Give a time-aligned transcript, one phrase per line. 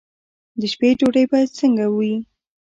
[0.59, 2.13] د شپې ډوډۍ باید څنګه وي؟